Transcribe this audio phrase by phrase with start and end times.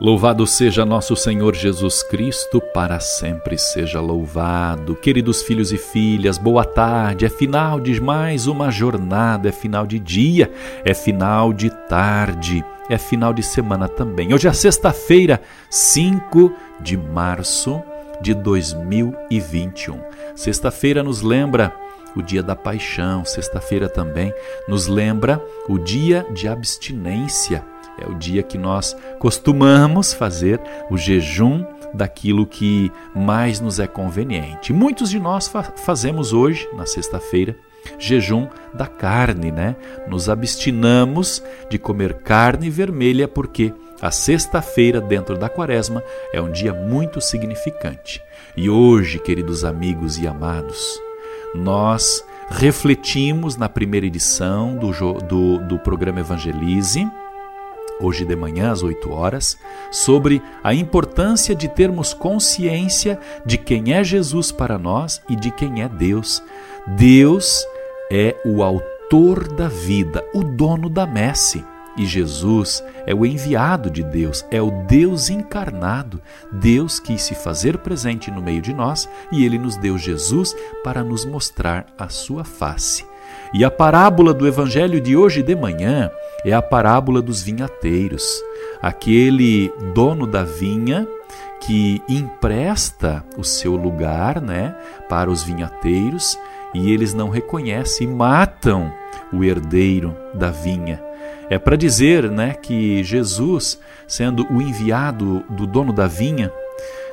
[0.00, 4.94] Louvado seja nosso Senhor Jesus Cristo, para sempre seja louvado.
[4.94, 7.26] Queridos filhos e filhas, boa tarde.
[7.26, 10.52] É final de mais uma jornada, é final de dia,
[10.84, 14.32] é final de tarde, é final de semana também.
[14.32, 17.82] Hoje é sexta-feira, 5 de março
[18.22, 20.00] de 2021.
[20.36, 21.74] Sexta-feira nos lembra
[22.14, 24.32] o dia da paixão, sexta-feira também
[24.68, 27.64] nos lembra o dia de abstinência
[28.00, 34.72] é o dia que nós costumamos fazer o jejum daquilo que mais nos é conveniente.
[34.72, 37.56] Muitos de nós fa fazemos hoje, na sexta-feira,
[37.98, 39.76] jejum da carne, né?
[40.06, 46.72] Nos abstinamos de comer carne vermelha porque a sexta-feira dentro da quaresma é um dia
[46.72, 48.22] muito significante.
[48.56, 51.00] E hoje, queridos amigos e amados,
[51.54, 57.06] nós refletimos na primeira edição do, do, do programa Evangelize
[58.00, 59.58] hoje de manhã às 8 horas,
[59.90, 65.82] sobre a importância de termos consciência de quem é Jesus para nós e de quem
[65.82, 66.42] é Deus.
[66.86, 67.66] Deus
[68.10, 71.64] é o autor da vida, o dono da messe.
[71.98, 76.20] E Jesus é o enviado de Deus, é o Deus encarnado.
[76.52, 80.54] Deus quis se fazer presente no meio de nós e ele nos deu Jesus
[80.84, 83.04] para nos mostrar a sua face.
[83.52, 86.08] E a parábola do evangelho de hoje de manhã
[86.44, 88.24] é a parábola dos vinhateiros.
[88.80, 91.06] Aquele dono da vinha
[91.60, 94.74] que empresta o seu lugar, né,
[95.08, 96.38] para os vinhateiros
[96.74, 98.92] e eles não reconhecem e matam
[99.32, 101.02] o herdeiro da vinha.
[101.50, 106.52] É para dizer, né, que Jesus, sendo o enviado do dono da vinha,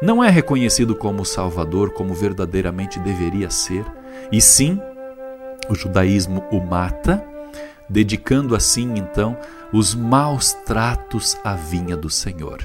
[0.00, 3.84] não é reconhecido como Salvador como verdadeiramente deveria ser,
[4.32, 4.80] e sim
[5.68, 7.22] o judaísmo o mata,
[7.90, 9.36] dedicando assim então
[9.72, 12.58] os maus tratos à vinha do Senhor.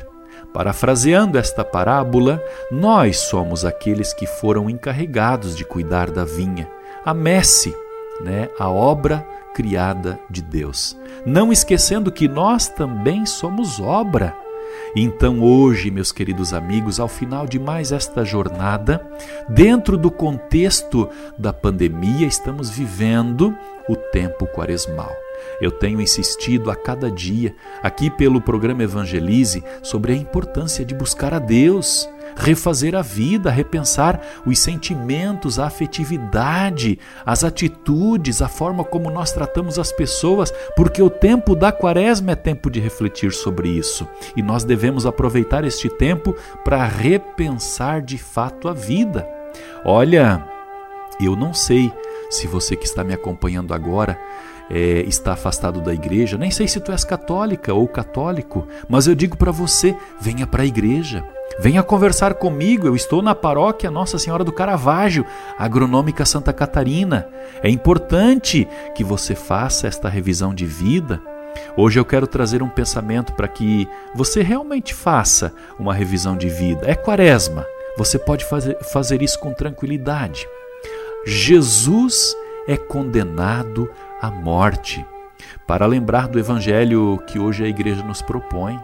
[0.54, 2.42] Parafraseando esta parábola,
[2.72, 6.70] nós somos aqueles que foram encarregados de cuidar da vinha,
[7.04, 7.76] a messe,
[8.22, 10.98] né, a obra criada de Deus.
[11.26, 14.36] Não esquecendo que nós também somos obra
[14.96, 19.06] então, hoje, meus queridos amigos, ao final de mais esta jornada,
[19.50, 23.54] dentro do contexto da pandemia, estamos vivendo
[23.90, 25.14] o tempo quaresmal.
[25.60, 27.54] Eu tenho insistido a cada dia,
[27.84, 34.22] aqui pelo programa Evangelize, sobre a importância de buscar a Deus refazer a vida, repensar
[34.46, 41.10] os sentimentos, a afetividade, as atitudes, a forma como nós tratamos as pessoas, porque o
[41.10, 44.06] tempo da quaresma é tempo de refletir sobre isso.
[44.36, 49.26] E nós devemos aproveitar este tempo para repensar de fato a vida.
[49.86, 50.46] Olha,
[51.22, 51.90] eu não sei
[52.36, 54.20] se você que está me acompanhando agora
[54.70, 59.16] é, está afastado da igreja, nem sei se tu és católica ou católico, mas eu
[59.16, 61.24] digo para você: venha para a igreja.
[61.60, 65.26] Venha conversar comigo, eu estou na paróquia Nossa Senhora do Caravaggio,
[65.58, 67.30] agronômica Santa Catarina.
[67.64, 71.22] É importante que você faça esta revisão de vida.
[71.78, 76.82] Hoje eu quero trazer um pensamento para que você realmente faça uma revisão de vida.
[76.90, 77.66] É quaresma,
[77.98, 80.46] você pode fazer, fazer isso com tranquilidade.
[81.26, 82.36] Jesus
[82.68, 83.90] é condenado
[84.22, 85.04] à morte.
[85.66, 88.80] Para lembrar do evangelho que hoje a igreja nos propõe,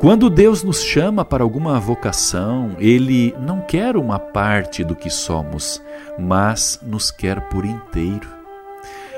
[0.00, 5.82] quando Deus nos chama para alguma vocação, Ele não quer uma parte do que somos,
[6.18, 8.28] mas nos quer por inteiro.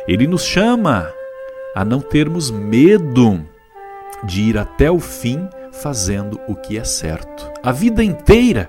[0.06, 1.08] Ele nos chama
[1.74, 3.42] a não termos medo
[4.24, 7.50] de ir até o fim fazendo o que é certo.
[7.62, 8.68] A vida inteira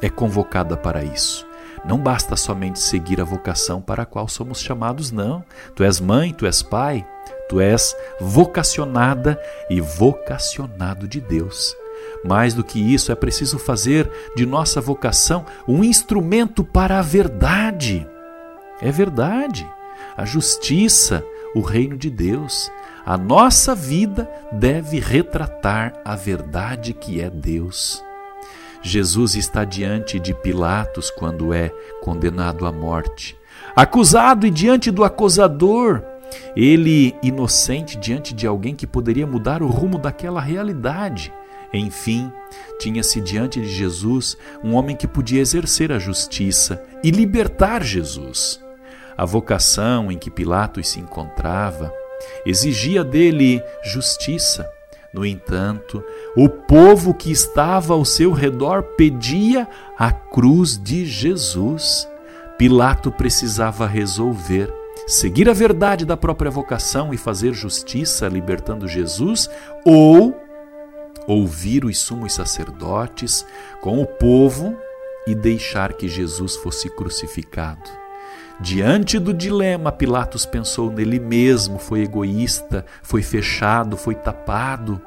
[0.00, 1.46] é convocada para isso.
[1.84, 5.44] Não basta somente seguir a vocação para a qual somos chamados, não.
[5.74, 7.06] Tu és mãe, tu és pai,
[7.52, 9.38] Tu és vocacionada
[9.68, 11.76] e vocacionado de Deus.
[12.24, 18.08] Mais do que isso, é preciso fazer de nossa vocação um instrumento para a verdade.
[18.80, 19.68] É verdade,
[20.16, 21.22] a justiça,
[21.54, 22.70] o reino de Deus.
[23.04, 28.02] A nossa vida deve retratar a verdade que é Deus.
[28.82, 31.70] Jesus está diante de Pilatos quando é
[32.02, 33.36] condenado à morte,
[33.76, 36.02] acusado e diante do acusador,
[36.56, 41.32] ele inocente diante de alguém que poderia mudar o rumo daquela realidade.
[41.72, 42.30] Enfim,
[42.78, 48.60] tinha-se diante de Jesus um homem que podia exercer a justiça e libertar Jesus.
[49.16, 51.92] A vocação em que Pilatos se encontrava
[52.44, 54.68] exigia dele justiça,
[55.12, 56.02] No entanto,
[56.36, 59.68] o povo que estava ao seu redor pedia
[59.98, 62.08] a cruz de Jesus.
[62.56, 64.72] Pilato precisava resolver
[65.06, 69.50] seguir a verdade da própria vocação e fazer justiça libertando Jesus
[69.84, 70.34] ou
[71.26, 73.44] ouvir os sumos sacerdotes
[73.80, 74.76] com o povo
[75.26, 78.01] e deixar que Jesus fosse crucificado.
[78.62, 85.02] Diante do dilema, Pilatos pensou nele mesmo, foi egoísta, foi fechado, foi tapado.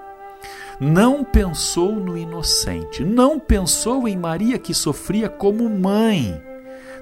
[0.77, 6.43] Não pensou no inocente, não pensou em Maria que sofria como mãe,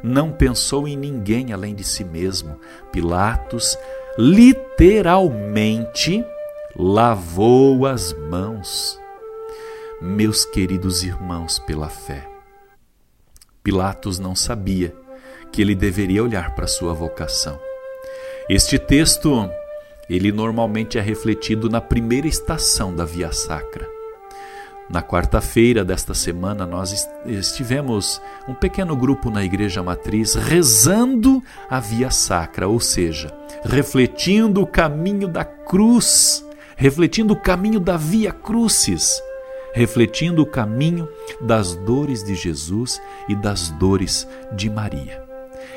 [0.03, 2.59] não pensou em ninguém além de si mesmo.
[2.91, 3.75] Pilatos
[4.15, 6.23] literalmente
[6.75, 9.01] lavou as mãos.
[9.99, 12.29] Meus queridos irmãos pela fé,
[13.63, 14.93] Pilatos não sabia
[15.51, 17.59] que ele deveria olhar para sua vocação.
[18.49, 19.49] Este texto,
[20.09, 23.87] ele normalmente é refletido na primeira estação da Via Sacra.
[24.89, 32.11] Na quarta-feira desta semana, nós estivemos um pequeno grupo na Igreja Matriz rezando a Via
[32.11, 33.33] Sacra, ou seja,
[33.63, 36.45] refletindo o caminho da cruz,
[36.75, 39.21] refletindo o caminho da Via Crucis
[39.73, 41.09] refletindo o caminho
[41.41, 45.22] das dores de Jesus e das dores de Maria.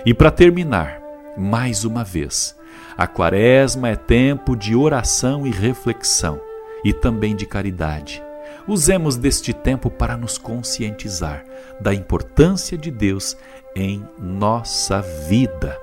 [0.06, 1.02] E para terminar,
[1.36, 2.54] mais uma vez,
[2.96, 6.40] a Quaresma é tempo de oração e reflexão
[6.84, 8.22] e também de caridade.
[8.68, 11.44] Usemos deste tempo para nos conscientizar
[11.80, 13.36] da importância de Deus
[13.74, 15.76] em nossa vida.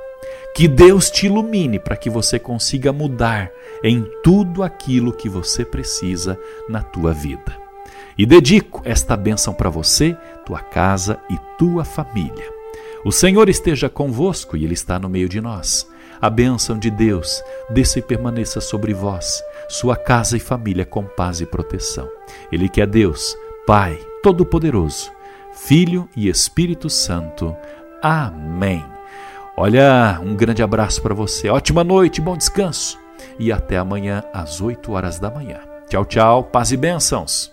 [0.55, 3.51] Que Deus te ilumine para que você consiga mudar
[3.83, 6.39] em tudo aquilo que você precisa
[6.69, 7.57] na tua vida.
[8.17, 10.15] E dedico esta bênção para você,
[10.45, 12.62] tua casa e tua família.
[13.05, 15.88] O Senhor esteja convosco e Ele está no meio de nós.
[16.21, 21.41] A bênção de Deus desça e permaneça sobre vós, sua casa e família com paz
[21.41, 22.09] e proteção.
[22.50, 23.35] Ele que é Deus,
[23.67, 25.11] Pai Todo-Poderoso,
[25.53, 27.53] Filho e Espírito Santo.
[28.01, 28.85] Amém.
[29.57, 31.49] Olha, um grande abraço para você.
[31.49, 32.97] Ótima noite, bom descanso
[33.38, 35.59] e até amanhã às 8 horas da manhã.
[35.89, 37.52] Tchau, tchau, paz e bênçãos.